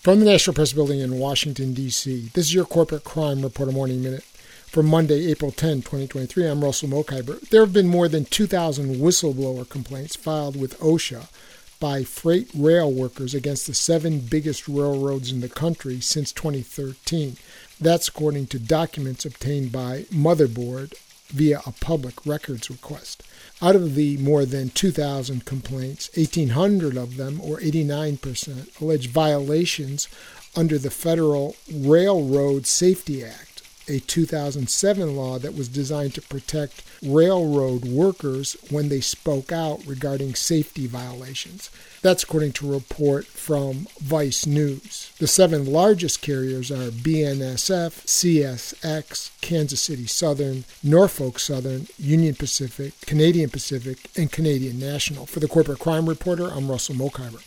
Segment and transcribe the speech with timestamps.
[0.00, 4.00] From the National Press Building in Washington, D.C., this is your Corporate Crime Reporter Morning
[4.00, 4.22] Minute.
[4.22, 7.40] For Monday, April 10, 2023, I'm Russell Mokhiber.
[7.48, 11.26] There have been more than 2,000 whistleblower complaints filed with OSHA
[11.80, 17.36] by freight rail workers against the seven biggest railroads in the country since 2013.
[17.80, 20.94] That's according to documents obtained by Motherboard
[21.28, 23.22] via a public records request.
[23.60, 30.08] Out of the more than 2,000 complaints, 1,800 of them, or 89%, allege violations
[30.56, 33.47] under the Federal Railroad Safety Act
[33.88, 40.34] a 2007 law that was designed to protect railroad workers when they spoke out regarding
[40.34, 41.70] safety violations.
[42.02, 45.12] That's according to a report from Vice News.
[45.18, 53.50] The seven largest carriers are BNSF, CSX, Kansas City Southern, Norfolk Southern, Union Pacific, Canadian
[53.50, 55.26] Pacific, and Canadian National.
[55.26, 57.42] For the Corporate Crime Reporter, I'm Russell Mokhiber.